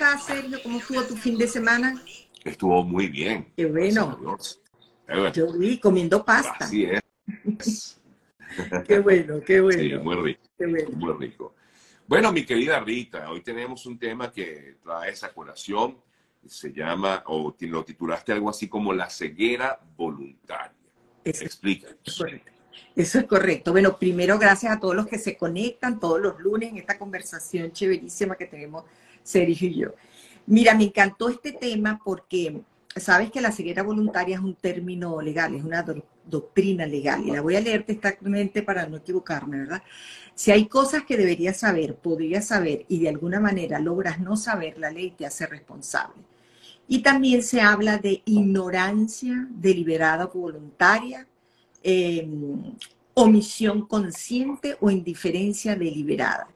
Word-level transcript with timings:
estás, 0.00 0.24
Sergio? 0.24 0.62
¿Cómo 0.62 0.78
estuvo 0.78 1.02
tu 1.04 1.16
fin 1.16 1.36
de 1.36 1.46
semana? 1.46 2.02
Estuvo 2.42 2.82
muy 2.82 3.08
bien. 3.08 3.52
Qué 3.54 3.66
bueno. 3.66 4.18
Yo 5.34 5.52
vi 5.52 5.78
comiendo 5.78 6.24
pasta. 6.24 6.64
Así 6.64 6.84
es. 6.84 8.00
qué 8.88 9.00
bueno, 9.00 9.40
qué 9.44 9.60
bueno. 9.60 9.82
Sí, 9.82 9.94
muy 10.02 10.16
rico. 10.16 10.40
Qué 10.56 10.66
bueno. 10.66 10.90
Muy 10.92 11.12
rico. 11.12 11.54
Bueno, 12.06 12.32
mi 12.32 12.44
querida 12.44 12.80
Rita, 12.80 13.30
hoy 13.30 13.42
tenemos 13.42 13.84
un 13.86 13.98
tema 13.98 14.32
que 14.32 14.78
trae 14.82 15.10
esa 15.10 15.32
colación. 15.32 15.98
Se 16.46 16.72
llama, 16.72 17.22
o 17.26 17.54
lo 17.60 17.84
titulaste 17.84 18.32
algo 18.32 18.48
así 18.48 18.68
como 18.68 18.94
la 18.94 19.10
ceguera 19.10 19.78
voluntaria. 19.96 20.72
Explícanos. 21.22 22.24
Eso 22.96 23.18
es 23.18 23.24
correcto. 23.24 23.72
Bueno, 23.72 23.98
primero 23.98 24.38
gracias 24.38 24.72
a 24.72 24.80
todos 24.80 24.94
los 24.94 25.06
que 25.06 25.18
se 25.18 25.36
conectan 25.36 26.00
todos 26.00 26.20
los 26.20 26.38
lunes 26.40 26.70
en 26.70 26.78
esta 26.78 26.98
conversación 26.98 27.72
chéverísima 27.72 28.36
que 28.36 28.46
tenemos 28.46 28.84
Sergio 29.22 29.68
y 29.68 29.74
yo. 29.74 29.94
Mira, 30.46 30.74
me 30.74 30.84
encantó 30.84 31.28
este 31.28 31.52
tema 31.52 32.00
porque 32.04 32.62
sabes 32.96 33.30
que 33.30 33.40
la 33.40 33.52
ceguera 33.52 33.82
voluntaria 33.82 34.36
es 34.36 34.42
un 34.42 34.54
término 34.54 35.20
legal, 35.20 35.54
es 35.54 35.62
una 35.62 35.84
doctrina 36.24 36.86
legal, 36.86 37.22
y 37.26 37.30
la 37.30 37.40
voy 37.40 37.56
a 37.56 37.60
leerte 37.60 37.92
exactamente 37.92 38.62
para 38.62 38.86
no 38.86 38.96
equivocarme, 38.96 39.58
¿verdad? 39.58 39.82
Si 40.34 40.50
hay 40.50 40.66
cosas 40.66 41.04
que 41.04 41.16
deberías 41.16 41.58
saber, 41.58 41.96
podrías 41.96 42.46
saber, 42.46 42.84
y 42.88 42.98
de 42.98 43.08
alguna 43.08 43.40
manera 43.40 43.78
logras 43.78 44.20
no 44.20 44.36
saber, 44.36 44.78
la 44.78 44.90
ley 44.90 45.12
te 45.12 45.26
hace 45.26 45.46
responsable. 45.46 46.22
Y 46.88 47.02
también 47.02 47.42
se 47.42 47.60
habla 47.60 47.98
de 47.98 48.22
ignorancia 48.24 49.46
deliberada 49.50 50.24
o 50.24 50.32
voluntaria, 50.32 51.26
em, 51.82 52.74
omisión 53.14 53.86
consciente 53.86 54.76
o 54.80 54.90
indiferencia 54.90 55.76
deliberada. 55.76 56.48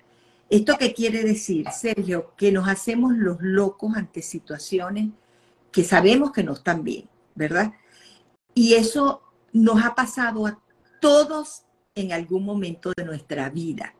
¿Esto 0.51 0.77
qué 0.79 0.93
quiere 0.93 1.23
decir, 1.23 1.67
Sergio? 1.71 2.33
Que 2.37 2.53
nos 2.53 2.69
hacemos 2.69 3.15
los 3.15 3.41
locos 3.41 3.97
ante 3.97 4.23
situaciones 4.23 5.09
que 5.73 5.83
sabemos 5.83 6.31
que 6.33 6.45
no 6.45 6.53
están 6.53 6.85
bien, 6.85 7.09
¿verdad? 7.35 7.73
Y 8.55 8.75
eso 8.75 9.23
nos 9.53 9.83
ha 9.85 9.95
pasado 9.95 10.47
a 10.47 10.61
todos 11.01 11.65
en 11.95 12.13
algún 12.13 12.45
momento 12.45 12.93
de 12.97 13.05
nuestra 13.05 13.51
vida, 13.51 13.95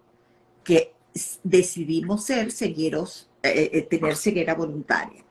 que 0.63 0.95
decidimos 1.43 2.25
ser 2.25 2.53
cegueros, 2.53 3.29
eh, 3.43 3.71
eh, 3.73 3.83
tener 3.83 4.17
ceguera 4.17 4.55
voluntaria. 4.55 5.25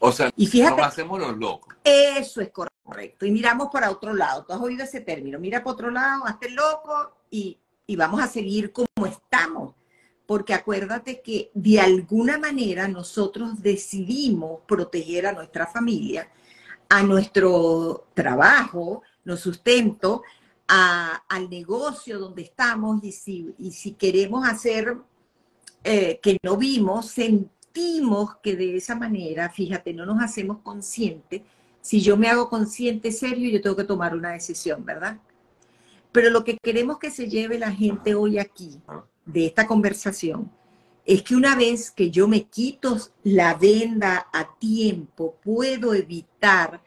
O 0.00 0.12
sea, 0.12 0.30
y 0.36 0.46
fíjate, 0.46 0.76
nos 0.76 0.86
hacemos 0.86 1.18
los 1.18 1.36
locos. 1.36 1.74
Eso 1.84 2.40
es 2.40 2.50
correcto. 2.50 2.75
Y 3.20 3.30
miramos 3.30 3.68
para 3.72 3.90
otro 3.90 4.14
lado. 4.14 4.44
Tú 4.44 4.52
has 4.52 4.60
oído 4.60 4.84
ese 4.84 5.00
término. 5.00 5.38
Mira 5.38 5.62
para 5.62 5.72
otro 5.72 5.90
lado, 5.90 6.26
hazte 6.26 6.50
loco 6.50 7.16
y, 7.30 7.58
y 7.86 7.96
vamos 7.96 8.20
a 8.20 8.26
seguir 8.26 8.72
como 8.72 9.06
estamos 9.06 9.74
porque 10.26 10.54
acuérdate 10.54 11.22
que 11.22 11.50
de 11.54 11.80
alguna 11.80 12.36
manera 12.38 12.88
nosotros 12.88 13.62
decidimos 13.62 14.60
proteger 14.66 15.26
a 15.26 15.32
nuestra 15.32 15.66
familia, 15.66 16.28
a 16.88 17.02
nuestro 17.02 18.08
trabajo, 18.12 19.02
nos 19.24 19.40
sustento, 19.40 20.22
al 20.68 21.48
negocio 21.48 22.18
donde 22.18 22.42
estamos 22.42 23.02
y 23.04 23.12
si, 23.12 23.54
si 23.70 23.92
queremos 23.92 24.46
hacer 24.46 24.96
eh, 25.84 26.18
que 26.20 26.38
no 26.42 26.56
vimos, 26.56 27.06
sentimos 27.06 28.36
que 28.42 28.56
de 28.56 28.76
esa 28.76 28.96
manera, 28.96 29.48
fíjate, 29.48 29.92
no 29.92 30.04
nos 30.04 30.20
hacemos 30.20 30.58
conscientes. 30.58 31.42
Si 31.86 32.00
yo 32.00 32.16
me 32.16 32.26
hago 32.26 32.48
consciente, 32.48 33.12
serio, 33.12 33.48
yo 33.48 33.60
tengo 33.60 33.76
que 33.76 33.84
tomar 33.84 34.12
una 34.12 34.32
decisión, 34.32 34.84
¿verdad? 34.84 35.20
Pero 36.10 36.30
lo 36.30 36.42
que 36.42 36.58
queremos 36.60 36.98
que 36.98 37.12
se 37.12 37.28
lleve 37.28 37.60
la 37.60 37.70
gente 37.70 38.16
hoy 38.16 38.40
aquí 38.40 38.80
de 39.24 39.46
esta 39.46 39.68
conversación 39.68 40.50
es 41.04 41.22
que 41.22 41.36
una 41.36 41.54
vez 41.54 41.92
que 41.92 42.10
yo 42.10 42.26
me 42.26 42.42
quito 42.48 42.98
la 43.22 43.54
venda 43.54 44.26
a 44.32 44.58
tiempo, 44.58 45.36
puedo 45.44 45.94
evitar 45.94 46.82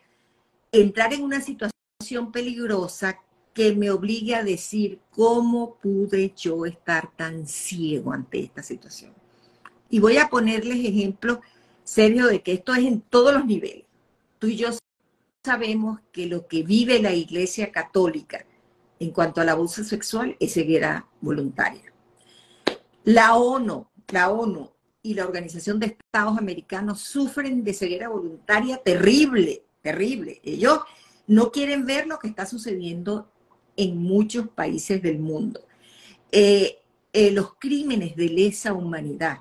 entrar 0.69 1.13
en 1.13 1.23
una 1.23 1.39
situación 1.39 2.33
peligrosa 2.33 3.21
que 3.53 3.73
me 3.73 3.91
obligue 3.91 4.35
a 4.35 4.43
decir 4.43 4.99
cómo 5.11 5.75
pude 5.75 6.33
yo 6.35 6.65
estar 6.65 7.09
tan 7.15 7.47
ciego 7.47 8.11
ante 8.11 8.41
esta 8.41 8.63
situación. 8.63 9.13
Y 9.89 9.99
voy 9.99 10.17
a 10.17 10.27
ponerles 10.27 10.85
ejemplos 10.85 11.39
serios 11.85 12.29
de 12.29 12.41
que 12.41 12.51
esto 12.51 12.73
es 12.73 12.83
en 12.83 12.99
todos 12.99 13.33
los 13.33 13.45
niveles. 13.45 13.85
Tú 14.39 14.47
y 14.47 14.57
yo 14.57 14.69
sabemos 15.43 15.99
que 16.11 16.25
lo 16.25 16.47
que 16.47 16.63
vive 16.63 17.01
la 17.01 17.13
Iglesia 17.13 17.71
Católica 17.71 18.45
en 18.99 19.11
cuanto 19.11 19.39
al 19.41 19.49
abuso 19.49 19.83
sexual 19.83 20.35
es 20.39 20.53
ceguera 20.53 21.07
voluntaria. 21.21 21.93
La 23.05 23.35
ONU, 23.35 23.87
la 24.09 24.29
ONU 24.29 24.69
y 25.01 25.13
la 25.13 25.25
Organización 25.25 25.79
de 25.79 25.85
Estados 25.87 26.37
Americanos 26.37 26.99
sufren 26.99 27.63
de 27.63 27.73
ceguera 27.73 28.09
voluntaria 28.09 28.77
terrible, 28.77 29.63
terrible. 29.81 30.41
Ellos 30.43 30.81
no 31.27 31.51
quieren 31.51 31.85
ver 31.85 32.07
lo 32.07 32.19
que 32.19 32.27
está 32.27 32.45
sucediendo 32.45 33.31
en 33.77 33.97
muchos 33.97 34.49
países 34.49 35.01
del 35.01 35.19
mundo. 35.19 35.61
Eh, 36.31 36.79
eh, 37.13 37.31
los 37.31 37.55
crímenes 37.55 38.15
de 38.15 38.29
lesa 38.29 38.73
humanidad 38.73 39.39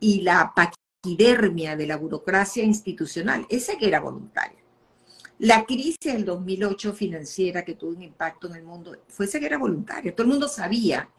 y 0.00 0.22
la 0.22 0.54
paquidermia 0.54 1.76
de 1.76 1.86
la 1.86 1.96
burocracia 1.96 2.64
institucional 2.64 3.46
es 3.50 3.66
ceguera 3.66 4.00
voluntaria. 4.00 4.65
La 5.38 5.66
crisis 5.66 5.98
del 6.00 6.24
2008 6.24 6.94
financiera 6.94 7.64
que 7.64 7.74
tuvo 7.74 7.90
un 7.90 8.02
impacto 8.02 8.46
en 8.48 8.56
el 8.56 8.62
mundo 8.62 8.96
fue 9.08 9.26
ceguera 9.26 9.58
voluntaria. 9.58 10.14
Todo 10.14 10.24
el 10.24 10.32
mundo 10.32 10.48
sabía 10.48 11.10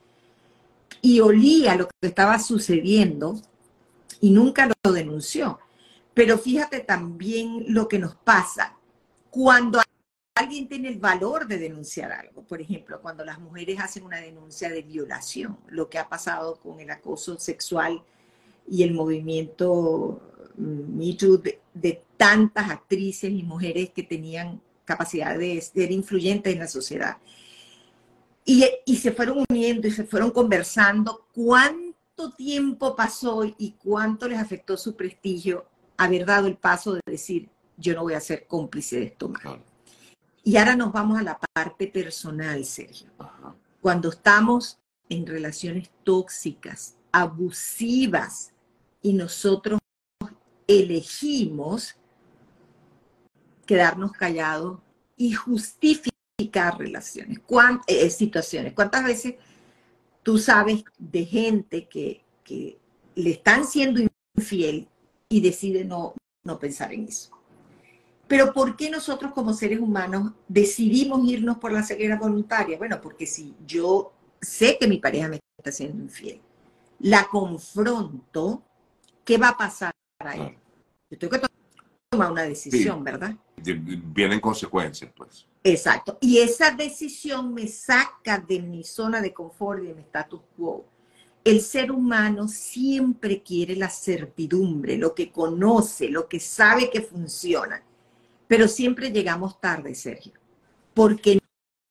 y 1.02 1.20
olía 1.20 1.76
lo 1.76 1.88
que 1.88 2.08
estaba 2.08 2.40
sucediendo 2.40 3.40
y 4.20 4.32
nunca 4.32 4.70
lo 4.84 4.92
denunció. 4.92 5.60
Pero 6.16 6.40
fíjate 6.40 6.80
también 6.80 7.66
lo 7.68 7.88
que 7.88 8.00
nos 8.00 8.16
pasa 8.16 8.76
cuando 9.30 9.80
alguien 10.34 10.68
tiene 10.68 10.90
el 10.90 10.98
valor 10.98 11.48
de 11.48 11.60
denunciar 11.60 12.12
algo. 12.12 12.42
Por 12.42 12.60
ejemplo, 12.60 13.00
cuando 13.02 13.24
las 13.24 13.40
mujeres 13.40 13.80
hacen 13.80 14.04
una 14.04 14.18
denuncia 14.18 14.70
de 14.70 14.82
violación, 14.82 15.60
lo 15.68 15.90
que 15.90 16.00
ha 16.00 16.10
pasado 16.10 16.56
con 16.56 16.80
el 16.80 16.90
acoso 16.90 17.38
sexual 17.38 18.02
y 18.68 18.82
el 18.82 18.96
movimiento 18.96 20.20
mm, 20.58 20.98
Me 20.98 21.14
Too 21.14 21.42
de, 21.82 22.04
tantas 22.18 22.72
actrices 22.72 23.32
y 23.32 23.44
mujeres 23.44 23.92
que 23.92 24.02
tenían 24.02 24.60
capacidad 24.86 25.38
de 25.38 25.62
ser 25.62 25.92
influyentes 25.92 26.52
en 26.52 26.60
la 26.60 26.68
sociedad. 26.68 27.18
Y, 28.44 28.96
se 28.96 29.12
fueron 29.12 29.46
uniendo 29.50 29.88
y 29.88 29.92
se 29.92 30.04
fueron 30.04 30.32
conversando 30.32 31.28
cuánto 31.32 32.32
tiempo 32.36 32.96
pasó 32.96 33.44
y 33.46 33.76
cuánto 33.78 34.28
les 34.28 34.40
afectó 34.40 34.78
su 34.78 34.96
prestigio 34.96 35.68
haber 35.98 36.26
dado 36.26 36.48
el 36.48 36.56
paso 36.56 36.94
de 36.94 37.02
decir, 37.06 37.50
yo 37.78 37.94
no 37.94 38.04
voy 38.04 38.14
a 38.14 38.20
ser 38.20 38.48
cómplice 38.48 39.00
de 39.00 39.06
esto 39.06 39.30
más. 39.30 39.44
Y 40.44 40.58
ahora 40.58 40.76
nos 40.76 40.92
vamos 40.92 41.20
a 41.20 41.24
la 41.24 41.40
parte 41.54 41.88
personal, 41.88 42.66
Sergio. 42.66 43.12
Cuando 43.82 44.10
estamos 44.10 44.80
en 45.10 45.28
relaciones 45.28 45.92
tóxicas, 46.04 46.96
abusivas, 47.12 48.54
y 49.02 49.14
nosotros 49.14 49.80
elegimos 50.68 51.96
quedarnos 53.66 54.12
callados 54.12 54.80
y 55.16 55.34
justificar 55.34 56.78
relaciones, 56.78 57.40
eh, 57.88 58.10
situaciones. 58.10 58.74
¿Cuántas 58.74 59.04
veces 59.04 59.36
tú 60.24 60.38
sabes 60.38 60.84
de 60.98 61.26
gente 61.26 61.88
que, 61.88 62.22
que 62.44 62.78
le 63.16 63.32
están 63.32 63.66
siendo 63.66 64.02
infiel 64.36 64.88
y 65.30 65.42
decide 65.42 65.84
no, 65.86 66.14
no 66.44 66.60
pensar 66.60 66.94
en 66.94 67.08
eso? 67.08 67.32
Pero 68.28 68.54
¿por 68.54 68.76
qué 68.76 68.90
nosotros 68.90 69.32
como 69.32 69.54
seres 69.54 69.80
humanos 69.80 70.34
decidimos 70.48 71.26
irnos 71.28 71.58
por 71.58 71.72
la 71.72 71.84
ceguera 71.84 72.18
voluntaria? 72.18 72.78
Bueno, 72.78 73.00
porque 73.02 73.26
si 73.26 73.56
yo 73.66 74.14
sé 74.42 74.78
que 74.78 74.88
mi 74.88 74.98
pareja 74.98 75.30
me 75.30 75.40
está 75.58 75.72
siendo 75.72 76.04
infiel, 76.04 76.42
la 77.00 77.28
confronto, 77.30 78.64
¿qué 79.24 79.38
va 79.38 79.50
a 79.50 79.58
pasar 79.58 79.92
a 80.20 80.36
él? 80.36 80.58
Yo 81.10 81.18
tengo 81.18 81.40
que 81.40 81.48
tomar 82.10 82.32
una 82.32 82.44
decisión, 82.44 83.04
¿verdad? 83.04 83.36
Vienen 83.58 84.40
consecuencias, 84.40 85.12
pues. 85.16 85.48
Exacto. 85.64 86.18
Y 86.22 86.40
esa 86.40 86.72
decisión 86.72 87.54
me 87.54 87.68
saca 87.68 88.38
de 88.40 88.62
mi 88.62 88.84
zona 88.84 89.22
de 89.22 89.34
confort 89.34 89.84
y 89.84 89.88
de 89.88 89.96
mi 89.96 90.02
status 90.02 90.42
quo. 90.56 90.86
El 91.44 91.62
ser 91.62 91.92
humano 91.92 92.48
siempre 92.48 93.42
quiere 93.42 93.76
la 93.76 93.90
certidumbre, 93.90 94.98
lo 94.98 95.16
que 95.16 95.32
conoce, 95.32 96.10
lo 96.10 96.28
que 96.28 96.40
sabe 96.40 96.90
que 96.90 97.02
funciona. 97.02 97.82
Pero 98.48 98.68
siempre 98.68 99.12
llegamos 99.12 99.60
tarde, 99.60 99.96
Sergio. 99.96 100.34
Porque 100.94 101.40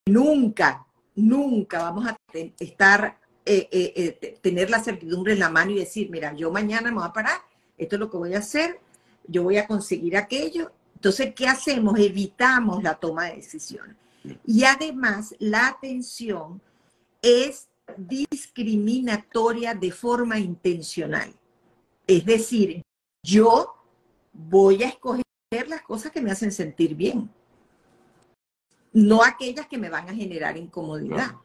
nunca, 0.07 0.87
nunca 1.15 1.79
vamos 1.79 2.07
a 2.07 2.17
estar, 2.59 3.19
eh, 3.45 3.69
eh, 3.71 4.19
eh, 4.21 4.39
tener 4.43 4.69
la 4.69 4.83
certidumbre 4.83 5.35
en 5.35 5.39
la 5.39 5.51
mano 5.51 5.71
y 5.71 5.79
decir, 5.79 6.11
mira, 6.11 6.35
yo 6.35 6.51
mañana 6.51 6.91
me 6.91 6.97
voy 6.97 7.09
a 7.09 7.13
parar, 7.13 7.41
esto 7.77 7.97
es 7.97 8.01
lo 8.01 8.11
que 8.11 8.17
voy 8.17 8.35
a 8.35 8.39
hacer, 8.39 8.81
yo 9.27 9.43
voy 9.43 9.59
a 9.59 9.67
conseguir 9.67 10.17
aquello 10.17 10.73
entonces, 10.97 11.35
¿qué 11.35 11.47
hacemos? 11.47 11.99
Evitamos 11.99 12.83
la 12.83 12.95
toma 12.95 13.27
de 13.27 13.37
decisiones. 13.37 13.97
Y 14.45 14.65
además, 14.65 15.35
la 15.39 15.69
atención 15.69 16.61
es 17.23 17.69
discriminatoria 17.97 19.75
de 19.75 19.93
forma 19.93 20.39
intencional. 20.39 21.33
Es 22.07 22.25
decir, 22.25 22.83
yo 23.23 23.75
voy 24.33 24.83
a 24.83 24.89
escoger 24.89 25.23
las 25.69 25.83
cosas 25.83 26.11
que 26.11 26.21
me 26.21 26.31
hacen 26.31 26.51
sentir 26.51 26.95
bien, 26.95 27.31
no 28.93 29.23
aquellas 29.23 29.67
que 29.69 29.79
me 29.79 29.91
van 29.91 30.09
a 30.09 30.15
generar 30.15 30.57
incomodidad, 30.57 31.37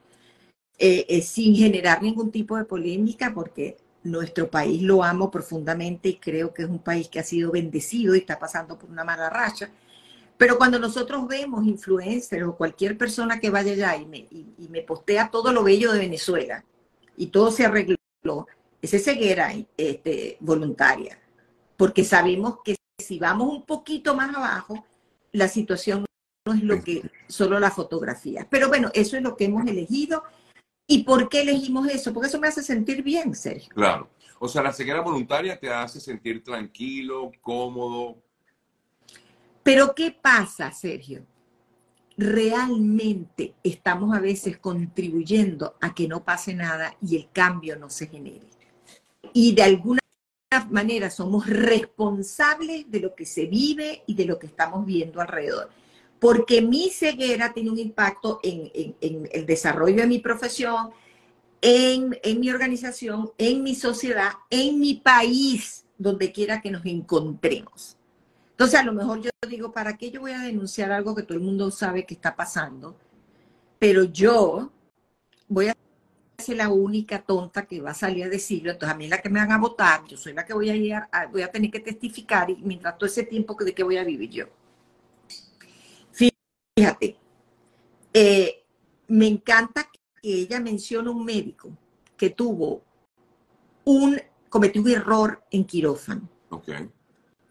eh, 0.78 1.06
eh, 1.10 1.22
sin 1.22 1.56
generar 1.56 2.02
ningún 2.02 2.32
tipo 2.32 2.56
de 2.58 2.66
polémica, 2.66 3.34
porque 3.34 3.78
nuestro 4.04 4.50
país 4.50 4.82
lo 4.82 5.04
amo 5.04 5.30
profundamente 5.30 6.10
y 6.10 6.16
creo 6.16 6.54
que 6.54 6.64
es 6.64 6.70
un 6.70 6.80
país 6.80 7.08
que 7.08 7.20
ha 7.20 7.24
sido 7.24 7.52
bendecido 7.52 8.16
y 8.16 8.20
está 8.20 8.40
pasando 8.40 8.78
por 8.78 8.90
una 8.90 9.04
mala 9.04 9.30
racha. 9.30 9.70
Pero 10.38 10.58
cuando 10.58 10.80
nosotros 10.80 11.28
vemos 11.28 11.66
influencers 11.66 12.46
o 12.46 12.56
cualquier 12.56 12.98
persona 12.98 13.40
que 13.40 13.52
vaya 13.52 13.74
allá 13.74 13.96
y 13.96 14.06
me, 14.06 14.18
y 14.18 14.68
me 14.70 14.82
postea 14.82 15.30
todo 15.30 15.52
lo 15.52 15.64
bello 15.64 15.92
de 15.92 16.00
Venezuela 16.00 16.64
y 17.16 17.28
todo 17.28 17.52
se 17.52 17.66
arregló, 17.66 18.48
ese 18.82 19.00
ceguera 19.00 19.54
este, 19.78 20.38
voluntaria, 20.40 21.20
porque 21.78 22.04
sabemos 22.04 22.60
que 22.64 22.76
si 22.98 23.20
vamos 23.20 23.50
un 23.50 23.66
poquito 23.66 24.16
más 24.16 24.36
abajo, 24.36 24.86
la 25.32 25.48
situación 25.48 26.06
no 26.46 26.54
es 26.54 26.64
lo 26.64 26.84
que 26.84 27.04
solo 27.28 27.60
la 27.60 27.72
fotografía. 27.72 28.48
Pero 28.50 28.68
bueno, 28.68 28.90
eso 28.94 29.18
es 29.18 29.24
lo 29.24 29.36
que 29.36 29.46
hemos 29.46 29.68
elegido. 29.68 30.24
¿Y 30.88 31.04
por 31.04 31.30
qué 31.30 31.42
elegimos 31.42 31.88
eso? 31.88 32.14
Porque 32.14 32.28
eso 32.28 32.40
me 32.40 32.48
hace 32.48 32.64
sentir 32.64 33.02
bien, 33.04 33.34
Sergio. 33.34 33.74
Claro. 33.74 34.10
O 34.40 34.48
sea, 34.48 34.64
la 34.64 34.74
ceguera 34.74 35.02
voluntaria 35.02 35.60
te 35.60 35.72
hace 35.72 36.00
sentir 36.00 36.44
tranquilo, 36.44 37.32
cómodo. 37.42 38.18
Pero 39.64 39.94
¿qué 39.94 40.12
pasa, 40.12 40.72
Sergio? 40.72 41.26
Realmente 42.18 43.54
estamos 43.64 44.16
a 44.16 44.20
veces 44.20 44.58
contribuyendo 44.58 45.76
a 45.80 45.94
que 45.94 46.08
no 46.08 46.24
pase 46.24 46.54
nada 46.54 46.96
y 47.02 47.16
el 47.16 47.30
cambio 47.32 47.78
no 47.78 47.90
se 47.90 48.08
genere 48.08 48.52
y 49.34 49.54
de 49.54 49.64
alguna 49.64 50.02
manera 50.70 51.10
somos 51.10 51.48
responsables 51.48 52.90
de 52.90 53.00
lo 53.00 53.16
que 53.16 53.26
se 53.26 53.46
vive 53.46 54.04
y 54.06 54.16
de 54.16 54.26
lo 54.26 54.38
que 54.38 54.48
estamos 54.48 54.86
viendo 54.86 55.22
alrededor. 55.22 55.70
Porque 56.22 56.62
mi 56.62 56.92
ceguera 56.92 57.52
tiene 57.52 57.72
un 57.72 57.80
impacto 57.80 58.40
en, 58.44 58.96
el 59.02 59.46
desarrollo 59.48 59.96
de 59.96 60.06
mi 60.06 60.20
profesión, 60.20 60.92
en, 61.62 62.40
mi 62.40 62.52
organización, 62.52 63.32
en 63.40 63.64
mi 63.64 63.74
sociedad, 63.74 64.34
en 64.52 64.80
mi 64.80 64.94
país, 64.94 65.84
donde 65.98 66.32
quiera 66.32 66.62
que 66.62 66.70
nos 66.70 66.86
encontremos. 66.86 67.98
Entonces, 68.52 68.80
a 68.80 68.84
lo 68.84 68.94
mejor 68.94 69.20
yo 69.22 69.32
digo, 69.50 69.72
¿para 69.72 69.98
qué 69.98 70.12
yo 70.12 70.22
voy 70.22 70.34
a 70.34 70.42
denunciar 70.42 70.92
algo 70.92 71.16
que 71.16 71.24
todo 71.24 71.40
el 71.40 71.44
mundo 71.44 71.72
sabe 71.72 72.06
que 72.06 72.14
está 72.14 72.36
pasando? 72.36 72.96
Pero 73.80 74.04
yo 74.04 74.72
voy 75.48 75.70
a 75.70 75.76
la 76.50 76.70
única 76.70 77.24
tonta 77.24 77.66
que 77.66 77.82
va 77.82 77.92
a 77.92 77.96
salir 77.96 78.26
a 78.26 78.30
decirlo, 78.30 78.72
entonces 78.72 78.94
a 78.94 78.98
mí 78.98 79.06
es 79.06 79.10
la 79.10 79.22
que 79.22 79.30
me 79.30 79.40
van 79.40 79.52
a 79.52 79.58
votar, 79.58 80.06
yo 80.06 80.18
soy 80.18 80.34
la 80.34 80.46
que 80.46 80.54
voy 80.54 80.70
a 80.70 80.76
ir, 80.76 80.96
voy 81.32 81.42
a 81.42 81.52
tener 81.52 81.72
que 81.72 81.80
testificar 81.80 82.50
y 82.52 82.58
mientras 82.58 82.96
todo 82.98 83.08
ese 83.08 83.24
tiempo 83.24 83.56
de 83.56 83.74
qué 83.74 83.82
voy 83.84 83.98
a 83.98 84.04
vivir 84.04 84.30
yo. 84.30 84.46
Fíjate, 86.82 87.16
eh, 88.12 88.64
me 89.08 89.28
encanta 89.28 89.84
que 89.84 90.00
ella 90.24 90.60
menciona 90.60 91.12
un 91.12 91.24
médico 91.24 91.70
que 92.18 92.32
tuvo 92.32 92.82
un, 93.86 94.20
cometió 94.50 94.82
un 94.82 94.90
error 94.90 95.44
en 95.52 95.64
quirófano. 95.64 96.28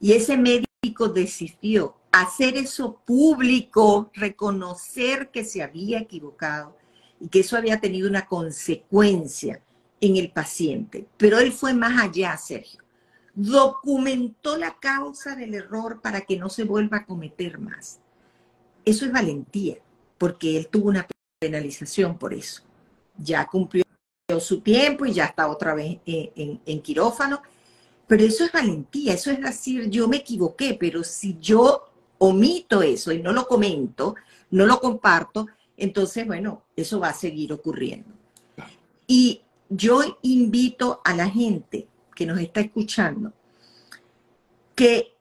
Y 0.00 0.14
ese 0.14 0.36
médico 0.36 1.08
decidió 1.08 1.94
hacer 2.10 2.56
eso 2.56 3.00
público, 3.06 4.10
reconocer 4.14 5.30
que 5.30 5.44
se 5.44 5.62
había 5.62 6.00
equivocado 6.00 6.76
y 7.20 7.28
que 7.28 7.40
eso 7.40 7.56
había 7.56 7.80
tenido 7.80 8.08
una 8.08 8.26
consecuencia 8.26 9.62
en 10.00 10.16
el 10.16 10.32
paciente. 10.32 11.06
Pero 11.16 11.38
él 11.38 11.52
fue 11.52 11.72
más 11.72 12.02
allá, 12.02 12.36
Sergio. 12.36 12.82
Documentó 13.32 14.56
la 14.56 14.76
causa 14.80 15.36
del 15.36 15.54
error 15.54 16.00
para 16.00 16.22
que 16.22 16.36
no 16.36 16.48
se 16.48 16.64
vuelva 16.64 16.96
a 16.96 17.06
cometer 17.06 17.60
más. 17.60 17.99
Eso 18.84 19.04
es 19.04 19.12
valentía, 19.12 19.76
porque 20.18 20.56
él 20.56 20.68
tuvo 20.68 20.88
una 20.88 21.06
penalización 21.38 22.18
por 22.18 22.34
eso. 22.34 22.62
Ya 23.18 23.46
cumplió 23.46 23.84
su 24.38 24.60
tiempo 24.60 25.04
y 25.06 25.12
ya 25.12 25.26
está 25.26 25.48
otra 25.48 25.74
vez 25.74 25.98
en, 26.06 26.60
en 26.64 26.80
quirófano. 26.80 27.42
Pero 28.06 28.24
eso 28.24 28.44
es 28.44 28.52
valentía, 28.52 29.14
eso 29.14 29.30
es 29.30 29.40
decir, 29.40 29.88
yo 29.88 30.08
me 30.08 30.16
equivoqué, 30.18 30.76
pero 30.78 31.04
si 31.04 31.38
yo 31.40 31.84
omito 32.18 32.82
eso 32.82 33.12
y 33.12 33.22
no 33.22 33.32
lo 33.32 33.46
comento, 33.46 34.16
no 34.50 34.66
lo 34.66 34.80
comparto, 34.80 35.46
entonces, 35.76 36.26
bueno, 36.26 36.64
eso 36.76 37.00
va 37.00 37.10
a 37.10 37.14
seguir 37.14 37.52
ocurriendo. 37.52 38.10
Y 39.06 39.42
yo 39.68 40.18
invito 40.22 41.00
a 41.04 41.14
la 41.14 41.28
gente 41.28 41.86
que 42.14 42.26
nos 42.26 42.38
está 42.38 42.60
escuchando 42.60 43.32
que 44.74 45.14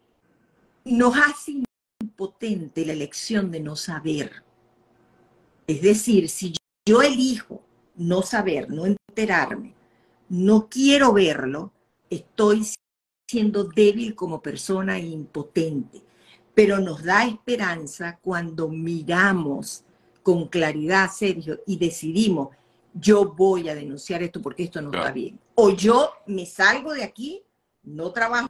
nos 0.86 1.16
hace 1.16 1.64
impotente 2.20 2.86
la 2.86 2.92
elección 2.92 3.50
de 3.50 3.62
no 3.62 3.78
saber. 3.78 4.44
Es 5.68 5.82
decir, 5.82 6.28
si 6.28 6.54
yo 6.86 7.02
elijo 7.02 7.62
no 7.96 8.24
saber, 8.24 8.70
no 8.70 8.86
enterarme, 8.86 9.74
no 10.28 10.68
quiero 10.68 11.14
verlo, 11.14 11.72
estoy 12.10 12.68
siendo 13.26 13.64
débil 13.64 14.16
como 14.16 14.42
persona 14.42 14.98
e 14.98 15.06
impotente. 15.06 16.02
Pero 16.54 16.80
nos 16.80 17.04
da 17.04 17.26
esperanza 17.26 18.20
cuando 18.22 18.68
miramos 18.68 19.86
con 20.22 20.50
claridad, 20.50 21.10
Sergio, 21.12 21.62
y 21.66 21.78
decidimos, 21.78 22.50
yo 22.94 23.34
voy 23.34 23.70
a 23.70 23.76
denunciar 23.76 24.24
esto 24.24 24.42
porque 24.42 24.64
esto 24.64 24.82
no 24.82 24.92
está 24.92 25.14
bien. 25.14 25.40
O 25.56 25.70
yo 25.70 26.12
me 26.28 26.46
salgo 26.46 26.94
de 26.94 27.04
aquí, 27.04 27.42
no 27.84 28.12
trabajo 28.12 28.50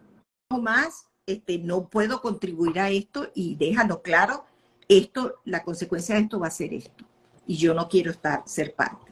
más, 0.59 1.08
este, 1.33 1.59
no 1.59 1.87
puedo 1.87 2.21
contribuir 2.21 2.79
a 2.79 2.89
esto 2.89 3.29
y 3.35 3.55
déjalo 3.55 4.01
claro, 4.01 4.45
esto, 4.87 5.35
la 5.45 5.63
consecuencia 5.63 6.15
de 6.15 6.21
esto 6.21 6.39
va 6.39 6.47
a 6.47 6.51
ser 6.51 6.73
esto. 6.73 7.05
Y 7.45 7.57
yo 7.57 7.73
no 7.73 7.87
quiero 7.87 8.11
estar, 8.11 8.43
ser 8.45 8.73
parte. 8.73 9.11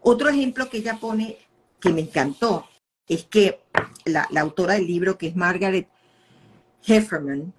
Otro 0.00 0.28
ejemplo 0.28 0.68
que 0.70 0.78
ella 0.78 0.98
pone, 1.00 1.38
que 1.80 1.90
me 1.90 2.00
encantó, 2.00 2.66
es 3.06 3.24
que 3.24 3.60
la, 4.04 4.28
autora 4.40 4.74
del 4.74 4.86
libro, 4.86 5.18
que 5.18 5.28
es 5.28 5.36
Margaret 5.36 5.88
Hefferman, 6.86 7.52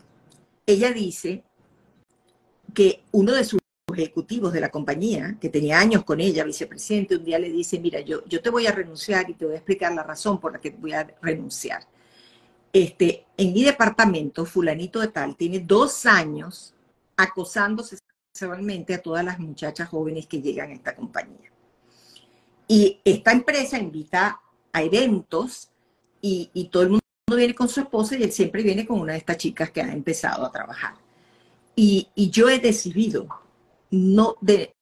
ella 0.66 0.92
dice 0.92 1.44
que 2.74 3.04
uno 3.12 3.34
de 3.34 3.44
sus 3.44 3.60
ejecutivos 3.94 4.54
de 4.54 4.62
la 4.62 4.70
compañía, 4.70 5.38
que 5.40 5.50
tenía 5.50 5.80
años 5.80 6.04
con 6.04 6.20
ella, 6.20 6.44
vicepresidente, 6.44 7.18
un 7.18 7.26
día 7.26 7.40
le 7.40 7.52
dice, 7.52 7.80
mira, 7.80 8.00
yo, 8.00 8.24
yo 8.26 8.42
te 8.42 8.50
voy 8.50 8.68
a 8.68 8.72
renunciar 8.72 9.30
y 9.30 9.34
te 9.34 9.46
voy 9.46 9.56
a 9.56 9.58
explicar 9.58 9.94
la 9.94 10.04
razón 10.04 10.40
por 10.40 10.54
la 10.54 10.62
que 10.62 10.72
voy 10.72 10.94
a 10.94 11.08
renunciar. 11.22 11.84
Este, 12.72 13.26
en 13.38 13.54
mi 13.54 13.64
departamento, 13.64 14.46
fulanito 14.46 15.00
de 15.00 15.08
tal, 15.08 15.36
tiene 15.36 15.60
dos 15.60 16.06
años 16.06 16.74
acosándose 17.18 17.98
sexualmente 18.32 18.94
a 18.94 19.02
todas 19.02 19.26
las 19.26 19.40
muchachas 19.40 19.90
jóvenes 19.90 20.28
que 20.28 20.42
llegan 20.42 20.70
a 20.70 20.74
esta 20.74 20.96
compañía. 20.96 21.52
Y 22.68 23.00
esta 23.04 23.32
empresa 23.32 23.80
invita 23.80 24.40
a 24.72 24.84
eventos 24.84 25.70
y, 26.22 26.70
todo 26.72 26.84
el 26.84 26.90
mundo 26.90 27.02
viene 27.36 27.56
con 27.56 27.70
su 27.70 27.80
esposa 27.80 28.16
y 28.16 28.24
él 28.24 28.32
siempre 28.32 28.62
viene 28.62 28.86
con 28.86 29.00
una 29.00 29.14
de 29.14 29.20
estas 29.20 29.38
chicas 29.38 29.72
que 29.72 29.82
ha 29.82 29.92
empezado 29.92 30.46
a 30.46 30.52
trabajar. 30.52 30.96
Y, 31.76 32.10
y 32.14 32.30
yo 32.30 32.50
he 32.50 32.60
decidido 32.60 33.28
no, 33.90 34.36
de, 34.42 34.76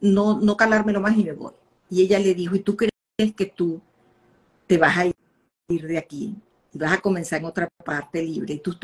no, 0.00 0.40
no 0.40 0.56
calármelo 0.56 1.00
más 1.00 1.16
y 1.16 1.24
me 1.24 1.32
voy. 1.32 1.52
Y 1.90 2.02
ella 2.02 2.18
le 2.18 2.34
dijo, 2.34 2.56
¿y 2.56 2.60
tú 2.60 2.76
crees 2.76 3.34
que 3.36 3.46
tú 3.46 3.80
te 4.66 4.78
vas 4.78 4.96
a 4.96 5.06
ir 5.06 5.86
de 5.86 5.98
aquí 5.98 6.34
y 6.74 6.78
vas 6.78 6.92
a 6.92 7.00
comenzar 7.00 7.38
en 7.38 7.46
otra 7.46 7.68
parte 7.84 8.22
libre? 8.22 8.54
Y 8.54 8.58
tú, 8.58 8.74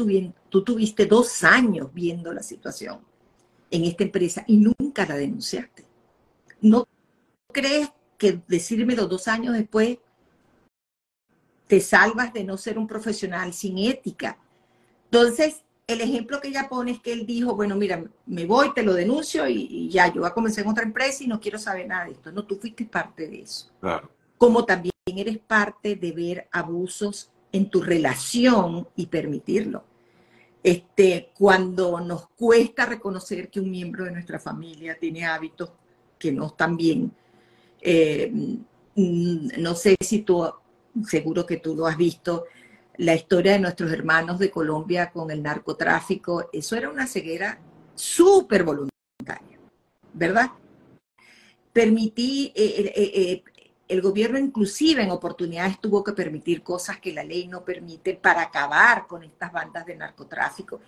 tú 0.48 0.64
tuviste 0.64 1.06
dos 1.06 1.42
años 1.44 1.92
viendo 1.92 2.32
la 2.32 2.42
situación 2.42 3.00
en 3.70 3.84
esta 3.84 4.04
empresa 4.04 4.44
y 4.46 4.56
nunca 4.56 5.04
la 5.06 5.16
denunciaste. 5.16 5.84
¿No 6.60 6.86
crees 7.52 7.90
que 8.16 8.40
decírmelo 8.46 9.06
dos 9.06 9.28
años 9.28 9.54
después 9.54 9.98
te 11.66 11.80
salvas 11.80 12.32
de 12.32 12.44
no 12.44 12.56
ser 12.56 12.78
un 12.78 12.86
profesional 12.86 13.52
sin 13.52 13.78
ética? 13.78 14.38
Entonces, 15.04 15.62
el 15.86 16.00
ejemplo 16.00 16.40
que 16.40 16.48
ella 16.48 16.68
pone 16.68 16.92
es 16.92 17.00
que 17.00 17.12
él 17.12 17.26
dijo, 17.26 17.56
bueno, 17.56 17.74
mira, 17.74 18.04
me 18.26 18.46
voy, 18.46 18.72
te 18.72 18.82
lo 18.82 18.94
denuncio 18.94 19.48
y, 19.48 19.88
ya, 19.90 20.06
yo 20.12 20.20
voy 20.20 20.30
a 20.30 20.34
comenzar 20.34 20.64
en 20.64 20.70
otra 20.70 20.84
empresa 20.84 21.24
y 21.24 21.26
no 21.26 21.40
quiero 21.40 21.58
saber 21.58 21.88
nada 21.88 22.04
de 22.04 22.12
esto. 22.12 22.30
No, 22.30 22.44
tú 22.44 22.56
fuiste 22.56 22.84
parte 22.84 23.26
de 23.26 23.42
eso. 23.42 23.70
Como 24.38 24.64
también 24.64 24.92
eres 25.06 25.38
parte 25.38 25.96
de 25.96 26.12
ver 26.12 26.48
abusos 26.52 27.30
en 27.52 27.70
tu 27.70 27.82
relación 27.82 28.88
y 28.96 29.06
permitirlo. 29.06 29.84
Este, 30.62 31.30
cuando 31.38 32.00
nos 32.00 32.28
cuesta 32.28 32.84
reconocer 32.84 33.48
que 33.48 33.60
un 33.60 33.70
miembro 33.70 34.04
de 34.04 34.12
nuestra 34.12 34.38
familia 34.38 34.98
tiene 34.98 35.24
hábitos 35.24 35.72
que 36.18 36.32
no 36.32 36.48
están 36.48 36.76
bien, 36.76 37.12
eh, 37.80 38.30
mm, 38.94 39.48
no 39.58 39.74
sé 39.74 39.96
si 40.00 40.20
tú, 40.20 40.46
seguro 41.06 41.46
que 41.46 41.56
tú 41.56 41.74
lo 41.74 41.86
has 41.86 41.96
visto, 41.96 42.44
la 42.98 43.14
historia 43.14 43.52
de 43.52 43.60
nuestros 43.60 43.90
hermanos 43.90 44.38
de 44.38 44.50
Colombia 44.50 45.10
con 45.10 45.30
el 45.30 45.42
narcotráfico, 45.42 46.50
eso 46.52 46.76
era 46.76 46.90
una 46.90 47.06
ceguera 47.06 47.58
súper 47.94 48.62
voluntaria, 48.62 49.58
¿verdad? 50.12 50.50
Permití, 51.72 52.52
eh, 52.54 52.92
eh, 52.94 53.42
el 53.90 54.00
gobierno 54.02 54.38
inclusive 54.38 55.02
en 55.02 55.10
oportunidades 55.10 55.80
tuvo 55.80 56.04
que 56.04 56.12
permitir 56.12 56.62
cosas 56.62 57.00
que 57.00 57.12
la 57.12 57.24
ley 57.24 57.48
no 57.48 57.64
permite 57.64 58.14
para 58.14 58.42
acabar 58.42 59.08
con 59.08 59.24
estas 59.24 59.52
bandas 59.52 59.84
de 59.84 59.96
narcotráfico. 59.96 60.80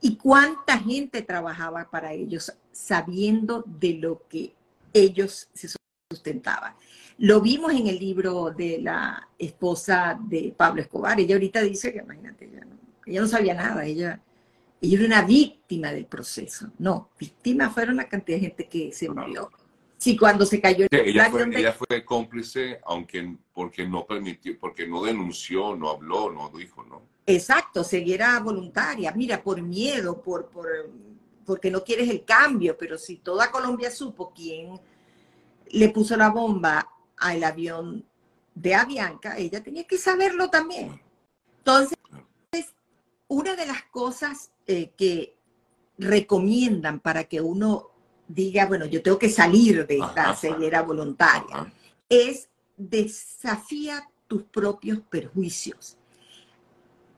¿Y 0.00 0.16
cuánta 0.16 0.76
gente 0.76 1.22
trabajaba 1.22 1.88
para 1.88 2.12
ellos 2.12 2.52
sabiendo 2.72 3.62
de 3.64 3.94
lo 3.94 4.26
que 4.28 4.56
ellos 4.92 5.48
se 5.54 5.68
sustentaban? 6.10 6.74
Lo 7.18 7.40
vimos 7.40 7.72
en 7.72 7.86
el 7.86 7.96
libro 7.96 8.50
de 8.50 8.80
la 8.82 9.28
esposa 9.38 10.18
de 10.20 10.52
Pablo 10.56 10.82
Escobar. 10.82 11.20
Ella 11.20 11.36
ahorita 11.36 11.60
dice 11.62 11.92
que, 11.92 12.00
imagínate, 12.00 12.46
ella 12.46 12.64
no, 12.64 12.76
ella 13.06 13.20
no 13.20 13.28
sabía 13.28 13.54
nada, 13.54 13.84
ella, 13.84 14.20
ella 14.80 14.98
era 14.98 15.06
una 15.06 15.22
víctima 15.22 15.92
del 15.92 16.06
proceso. 16.06 16.72
No, 16.78 17.10
víctima 17.20 17.70
fueron 17.70 17.96
la 17.96 18.08
cantidad 18.08 18.38
de 18.38 18.46
gente 18.46 18.66
que 18.66 18.92
se 18.92 19.08
murió. 19.08 19.48
Sí, 19.98 20.16
cuando 20.16 20.46
se 20.46 20.60
cayó 20.60 20.86
el 20.88 21.08
ella 21.08 21.28
fue, 21.28 21.42
ella 21.52 21.72
fue 21.72 22.04
cómplice, 22.04 22.80
aunque 22.84 23.36
porque 23.52 23.84
no 23.84 24.06
permitió, 24.06 24.56
porque 24.58 24.86
no 24.86 25.02
denunció, 25.02 25.74
no 25.74 25.90
habló, 25.90 26.30
no 26.30 26.50
dijo, 26.56 26.84
¿no? 26.84 27.02
Exacto, 27.26 27.82
seguirá 27.82 28.38
voluntaria. 28.38 29.12
Mira, 29.12 29.42
por 29.42 29.60
miedo, 29.60 30.22
por, 30.22 30.48
por, 30.50 30.68
porque 31.44 31.68
no 31.68 31.82
quieres 31.82 32.08
el 32.08 32.24
cambio, 32.24 32.78
pero 32.78 32.96
si 32.96 33.16
toda 33.16 33.50
Colombia 33.50 33.90
supo 33.90 34.32
quién 34.32 34.80
le 35.70 35.88
puso 35.88 36.16
la 36.16 36.30
bomba 36.30 36.88
al 37.16 37.42
avión 37.42 38.04
de 38.54 38.74
Avianca, 38.76 39.36
ella 39.36 39.62
tenía 39.62 39.84
que 39.84 39.98
saberlo 39.98 40.48
también. 40.48 41.00
Entonces, 41.58 41.98
una 43.26 43.56
de 43.56 43.66
las 43.66 43.82
cosas 43.84 44.52
eh, 44.66 44.92
que 44.96 45.36
recomiendan 45.98 47.00
para 47.00 47.24
que 47.24 47.40
uno 47.40 47.90
diga, 48.28 48.66
bueno, 48.66 48.84
yo 48.84 49.02
tengo 49.02 49.18
que 49.18 49.30
salir 49.30 49.86
de 49.86 49.98
esta 49.98 50.36
ceguera 50.36 50.82
voluntaria, 50.82 51.72
es 52.08 52.48
desafía 52.76 54.08
tus 54.26 54.42
propios 54.44 55.00
perjuicios. 55.10 55.96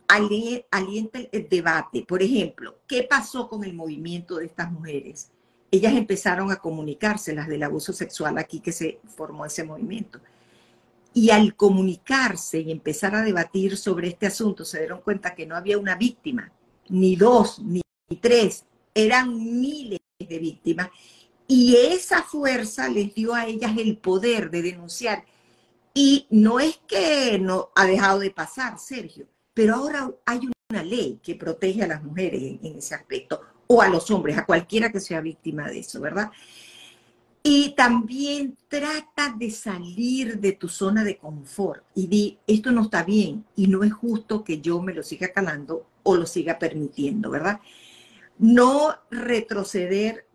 Alienta 0.08 1.18
el 1.30 1.48
debate. 1.48 2.04
Por 2.06 2.22
ejemplo, 2.22 2.78
¿qué 2.86 3.06
pasó 3.08 3.48
con 3.48 3.64
el 3.64 3.74
movimiento 3.74 4.36
de 4.36 4.46
estas 4.46 4.70
mujeres? 4.70 5.30
Ellas 5.70 5.94
empezaron 5.94 6.50
a 6.50 6.56
comunicarse, 6.56 7.32
las 7.32 7.46
del 7.46 7.62
abuso 7.62 7.92
sexual 7.92 8.38
aquí 8.38 8.60
que 8.60 8.72
se 8.72 8.98
formó 9.06 9.44
ese 9.44 9.62
movimiento. 9.62 10.20
Y 11.12 11.30
al 11.30 11.54
comunicarse 11.54 12.60
y 12.60 12.72
empezar 12.72 13.14
a 13.14 13.22
debatir 13.22 13.76
sobre 13.76 14.08
este 14.08 14.26
asunto, 14.26 14.64
se 14.64 14.78
dieron 14.78 15.00
cuenta 15.00 15.34
que 15.34 15.46
no 15.46 15.56
había 15.56 15.78
una 15.78 15.94
víctima, 15.96 16.52
ni 16.88 17.14
dos, 17.14 17.60
ni 17.60 17.82
tres, 18.20 18.64
eran 18.94 19.60
miles 19.60 20.00
de 20.18 20.38
víctimas. 20.38 20.90
Y 21.46 21.76
esa 21.76 22.22
fuerza 22.22 22.88
les 22.88 23.14
dio 23.14 23.34
a 23.34 23.46
ellas 23.46 23.72
el 23.76 23.96
poder 23.98 24.50
de 24.50 24.62
denunciar. 24.62 25.24
Y 25.92 26.26
no 26.30 26.60
es 26.60 26.78
que 26.86 27.38
no 27.40 27.70
ha 27.74 27.86
dejado 27.86 28.20
de 28.20 28.30
pasar, 28.30 28.78
Sergio, 28.78 29.26
pero 29.52 29.74
ahora 29.74 30.10
hay 30.24 30.48
una 30.70 30.82
ley 30.82 31.18
que 31.22 31.34
protege 31.34 31.82
a 31.82 31.88
las 31.88 32.02
mujeres 32.02 32.58
en, 32.62 32.76
ese 32.76 32.94
aspecto, 32.94 33.40
o 33.66 33.82
a 33.82 33.88
los 33.88 34.10
hombres, 34.10 34.38
a 34.38 34.46
cualquiera 34.46 34.92
que 34.92 35.00
sea 35.00 35.20
víctima 35.20 35.68
de 35.68 35.80
eso, 35.80 36.00
¿verdad? 36.00 36.30
Y 37.42 37.74
también 37.74 38.56
trata 38.68 39.34
de 39.36 39.50
salir 39.50 40.38
de 40.38 40.52
tu 40.52 40.68
zona 40.68 41.02
de 41.02 41.16
confort 41.16 41.82
y 41.94 42.06
di, 42.06 42.38
esto 42.46 42.70
no 42.70 42.82
está 42.82 43.02
bien 43.02 43.44
y 43.56 43.66
no 43.66 43.82
es 43.82 43.92
justo 43.92 44.44
que 44.44 44.60
yo 44.60 44.80
me 44.82 44.94
lo 44.94 45.02
siga 45.02 45.32
calando 45.32 45.86
o 46.02 46.16
lo 46.16 46.26
siga 46.26 46.58
permitiendo, 46.58 47.30
¿verdad? 47.30 47.60
No 48.40 48.96
retroceder 49.10 50.26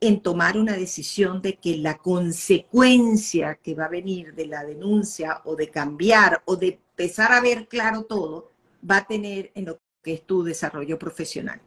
en 0.00 0.20
tomar 0.20 0.56
una 0.56 0.72
decisión 0.72 1.42
de 1.42 1.56
que 1.56 1.76
la 1.76 1.98
consecuencia 1.98 3.56
que 3.56 3.74
va 3.74 3.84
a 3.84 3.90
venir 3.90 4.34
de 4.34 4.46
la 4.46 4.64
denuncia 4.64 5.42
o 5.44 5.54
de 5.54 5.70
cambiar 5.70 6.42
o 6.46 6.56
de 6.56 6.80
empezar 6.90 7.32
a 7.32 7.40
ver 7.42 7.68
claro 7.68 8.04
todo 8.04 8.52
va 8.88 8.98
a 8.98 9.06
tener 9.06 9.52
en 9.54 9.66
lo 9.66 9.78
que 10.02 10.14
es 10.14 10.22
tu 10.26 10.42
desarrollo 10.42 10.98
profesional. 10.98 11.60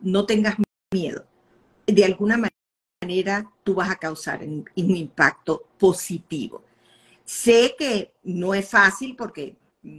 No 0.00 0.26
tengas 0.26 0.56
miedo. 0.92 1.24
De 1.86 2.04
alguna 2.04 2.50
manera 3.00 3.50
tú 3.64 3.74
vas 3.74 3.90
a 3.90 3.96
causar 3.96 4.42
un 4.42 4.66
impacto 4.76 5.68
positivo. 5.78 6.62
Sé 7.24 7.74
que 7.78 8.12
no 8.24 8.54
es 8.54 8.68
fácil 8.68 9.16
porque 9.16 9.56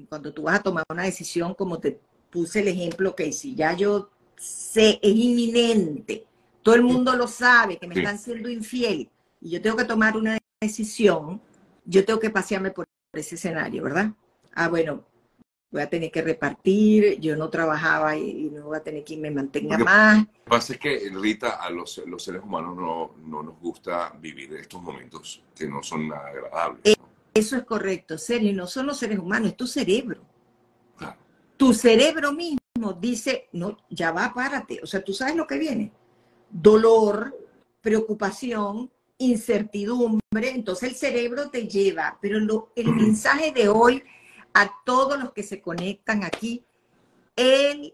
cuando 0.08 0.32
tú 0.32 0.44
vas 0.44 0.60
a 0.60 0.64
tomar 0.64 0.84
una 0.90 1.04
decisión, 1.04 1.56
como 1.56 1.80
te 1.80 2.00
puse 2.30 2.60
el 2.60 2.68
ejemplo, 2.68 3.16
que 3.16 3.32
si 3.32 3.56
ya 3.56 3.74
yo 3.74 4.12
sé, 4.40 5.00
es 5.02 5.16
inminente. 5.16 6.26
Todo 6.64 6.76
el 6.76 6.84
mundo 6.84 7.16
lo 7.16 7.28
sabe, 7.28 7.78
que 7.78 7.88
me 7.88 7.96
están 7.96 8.18
siendo 8.18 8.50
infiel 8.50 9.10
y 9.42 9.52
yo 9.52 9.62
tengo 9.62 9.78
que 9.78 9.86
tomar 9.86 10.18
una 10.18 10.38
decisión, 10.62 11.42
yo 11.86 12.06
tengo 12.06 12.20
que 12.20 12.30
pasearme 12.30 12.72
por 12.72 12.86
ese 13.14 13.36
escenario, 13.36 13.84
¿verdad? 13.84 14.12
Ah, 14.54 14.68
bueno, 14.68 15.06
voy 15.72 15.82
a 15.82 15.90
tener 15.90 16.12
que 16.12 16.22
repartir, 16.22 17.20
yo 17.20 17.36
no 17.36 17.50
trabajaba 17.50 18.18
y, 18.18 18.50
no 18.50 18.66
voy 18.66 18.78
a 18.78 18.84
tener 18.84 19.04
quien 19.04 19.22
me 19.22 19.32
mantenga 19.32 19.78
más. 19.78 20.18
Lo 20.18 20.26
que 20.26 20.50
pasa 20.50 20.74
es 20.74 20.80
que, 20.80 21.10
Rita, 21.14 21.62
a 21.62 21.70
los, 21.70 22.02
los 22.06 22.24
seres 22.24 22.42
humanos 22.44 22.76
no, 22.76 23.16
no, 23.26 23.44
nos 23.44 23.60
gusta 23.60 24.14
vivir 24.20 24.54
estos 24.56 24.82
momentos 24.82 25.42
que 25.56 25.68
no 25.68 25.82
son 25.82 26.10
nada 26.10 26.28
agradables. 26.28 26.82
Eh, 26.84 26.96
eso 27.34 27.56
es 27.56 27.64
correcto, 27.64 28.18
serio, 28.18 28.50
y 28.50 28.54
no 28.54 28.68
son 28.68 28.88
los 28.88 28.98
seres 28.98 29.20
humanos, 29.20 29.50
es 29.50 29.58
tu 29.58 29.68
cerebro. 29.68 30.22
Tu 31.56 31.74
cerebro 31.74 32.32
mismo 32.32 32.60
dice, 33.00 33.50
no, 33.54 33.78
ya 33.90 34.12
va, 34.12 34.34
párate. 34.34 34.80
O 34.84 34.88
sea, 34.88 35.04
tú 35.04 35.14
sabes 35.14 35.36
lo 35.36 35.48
que 35.48 35.58
viene. 35.58 35.92
Dolor, 36.50 37.38
preocupación, 37.82 38.92
incertidumbre. 39.18 40.50
Entonces 40.50 40.90
el 40.90 40.96
cerebro 40.96 41.50
te 41.50 41.68
lleva. 41.68 42.18
Pero 42.22 42.40
lo, 42.40 42.72
el 42.76 42.94
mensaje 42.94 43.52
de 43.52 43.70
hoy 43.70 44.04
a 44.54 44.72
todos 44.86 45.20
los 45.20 45.34
que 45.34 45.44
se 45.44 45.62
conectan 45.62 46.24
aquí, 46.24 46.66
el, 47.36 47.94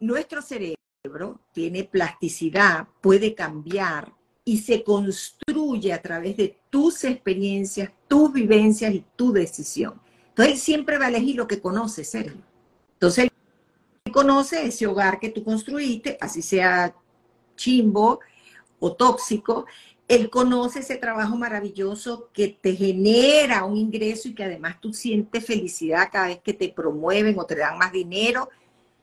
nuestro 0.00 0.42
cerebro 0.42 1.40
tiene 1.52 1.84
plasticidad, 1.84 2.88
puede 3.00 3.34
cambiar 3.34 4.12
y 4.44 4.58
se 4.58 4.82
construye 4.82 5.92
a 5.92 6.00
través 6.00 6.36
de 6.36 6.58
tus 6.70 7.04
experiencias, 7.04 7.92
tus 8.08 8.32
vivencias 8.32 8.94
y 8.94 9.04
tu 9.14 9.32
decisión. 9.32 10.00
Entonces 10.30 10.54
él 10.54 10.60
siempre 10.60 10.98
va 10.98 11.06
a 11.06 11.08
elegir 11.08 11.36
lo 11.36 11.46
que 11.46 11.60
conoce, 11.60 12.04
Sergio. 12.04 12.42
Entonces 12.94 13.28
conoce 14.10 14.66
ese 14.66 14.86
hogar 14.86 15.18
que 15.18 15.30
tú 15.30 15.44
construiste, 15.44 16.16
así 16.20 16.42
sea 16.42 16.94
chimbo 17.56 18.20
o 18.78 18.92
tóxico, 18.94 19.66
él 20.08 20.30
conoce 20.30 20.80
ese 20.80 20.96
trabajo 20.96 21.36
maravilloso 21.36 22.30
que 22.32 22.48
te 22.48 22.74
genera 22.74 23.64
un 23.64 23.76
ingreso 23.76 24.28
y 24.28 24.34
que 24.34 24.44
además 24.44 24.80
tú 24.80 24.94
sientes 24.94 25.44
felicidad 25.44 26.08
cada 26.10 26.28
vez 26.28 26.40
que 26.42 26.54
te 26.54 26.70
promueven 26.70 27.38
o 27.38 27.44
te 27.44 27.56
dan 27.56 27.76
más 27.76 27.92
dinero. 27.92 28.48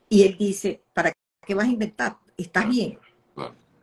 Y 0.08 0.24
él 0.24 0.36
dice, 0.36 0.82
¿para 0.92 1.12
qué 1.46 1.54
vas 1.54 1.66
a 1.66 1.70
inventar? 1.70 2.16
Estás 2.36 2.68
bien. 2.68 2.98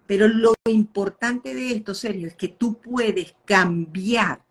Pero 0.05 0.27
lo 0.27 0.53
importante 0.69 1.55
de 1.55 1.71
esto, 1.71 1.93
Sergio, 1.95 2.27
es 2.27 2.35
que 2.35 2.49
tú 2.49 2.77
puedes 2.77 3.33
cambiar 3.45 4.41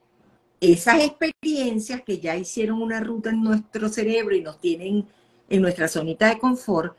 esas 0.60 1.02
experiencias 1.02 2.02
que 2.02 2.20
ya 2.20 2.36
hicieron 2.36 2.80
una 2.80 3.00
ruta 3.00 3.30
en 3.30 3.42
nuestro 3.42 3.90
cerebro 3.90 4.34
y 4.34 4.40
nos 4.40 4.60
tienen 4.60 5.06
en 5.52 5.60
nuestra 5.60 5.86
zonita 5.86 6.28
de 6.28 6.38
confort 6.38 6.96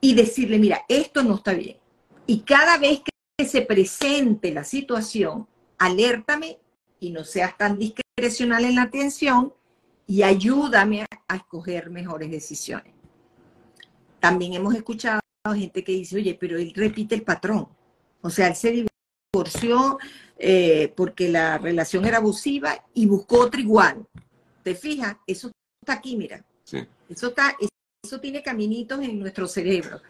y 0.00 0.14
decirle, 0.14 0.60
mira, 0.60 0.84
esto 0.88 1.24
no 1.24 1.34
está 1.34 1.52
bien. 1.52 1.76
Y 2.24 2.40
cada 2.42 2.78
vez 2.78 3.00
que 3.36 3.44
se 3.44 3.62
presente 3.62 4.52
la 4.52 4.62
situación, 4.62 5.48
alértame 5.76 6.58
y 7.00 7.10
no 7.10 7.24
seas 7.24 7.58
tan 7.58 7.76
discrecional 7.76 8.64
en 8.64 8.76
la 8.76 8.82
atención 8.82 9.52
y 10.06 10.22
ayúdame 10.22 11.02
a, 11.02 11.34
escoger 11.34 11.90
mejores 11.90 12.30
decisiones. 12.30 12.94
También 14.20 14.54
hemos 14.54 14.74
escuchado 14.76 15.20
gente 15.52 15.82
que 15.82 15.92
dice, 15.92 16.16
oye, 16.16 16.36
pero 16.38 16.58
él 16.58 16.72
repite 16.76 17.16
el 17.16 17.22
patrón. 17.22 17.68
O 18.20 18.30
sea, 18.30 18.46
él 18.46 18.54
se 18.54 18.86
divorció 19.32 19.98
eh, 20.38 20.92
porque 20.96 21.28
la 21.28 21.58
relación 21.58 22.04
era 22.04 22.18
abusiva 22.18 22.84
y 22.94 23.06
buscó 23.06 23.40
otro 23.40 23.60
igual. 23.60 24.06
¿Te 24.62 24.76
fijas? 24.76 25.16
Eso 25.26 25.50
está 25.82 25.94
aquí, 25.94 26.16
mira. 26.16 26.44
Eso, 27.08 27.28
está, 27.28 27.56
eso 28.02 28.20
tiene 28.20 28.42
caminitos 28.42 29.00
en 29.00 29.18
nuestro 29.18 29.46
cerebro. 29.48 30.00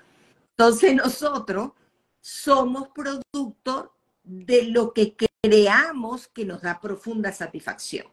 Entonces 0.51 0.95
nosotros 0.95 1.73
somos 2.21 2.89
producto 2.89 3.95
de 4.25 4.65
lo 4.65 4.93
que 4.93 5.15
creamos 5.43 6.29
que 6.29 6.45
nos 6.45 6.63
da 6.63 6.81
profunda 6.81 7.33
satisfacción. 7.33 8.07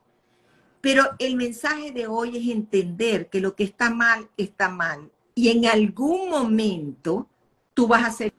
Pero 0.80 1.04
el 1.18 1.36
mensaje 1.36 1.92
de 1.92 2.06
hoy 2.06 2.38
es 2.38 2.56
entender 2.56 3.30
que 3.30 3.42
lo 3.42 3.56
que 3.56 3.64
está 3.64 3.90
mal 3.90 4.30
está 4.38 4.70
mal 4.70 5.12
y 5.34 5.50
en 5.50 5.66
algún 5.66 6.30
momento 6.30 7.28
tú 7.74 7.88
vas 7.88 8.06
a 8.06 8.12
ser 8.12 8.34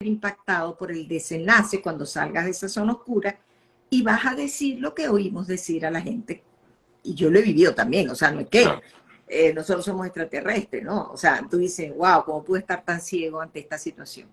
impactado 0.00 0.76
por 0.76 0.92
el 0.92 1.08
desenlace 1.08 1.80
cuando 1.80 2.04
salgas 2.04 2.44
de 2.44 2.50
esa 2.50 2.68
zona 2.68 2.92
oscura 2.92 3.38
y 3.88 4.02
vas 4.02 4.26
a 4.26 4.34
decir 4.34 4.78
lo 4.78 4.94
que 4.94 5.08
oímos 5.08 5.46
decir 5.46 5.86
a 5.86 5.90
la 5.90 6.02
gente. 6.02 6.44
Y 7.02 7.14
yo 7.14 7.30
lo 7.30 7.38
he 7.38 7.42
vivido 7.42 7.74
también, 7.74 8.10
o 8.10 8.14
sea, 8.14 8.30
no 8.30 8.40
es 8.40 8.48
que 8.48 8.66
eh, 9.28 9.52
nosotros 9.52 9.84
somos 9.84 10.06
extraterrestres, 10.06 10.84
¿no? 10.84 11.10
O 11.12 11.16
sea, 11.16 11.44
tú 11.50 11.58
dices, 11.58 11.94
wow, 11.94 12.24
¿cómo 12.24 12.44
pude 12.44 12.60
estar 12.60 12.84
tan 12.84 13.00
ciego 13.00 13.40
ante 13.40 13.58
esta 13.60 13.78
situación? 13.78 14.28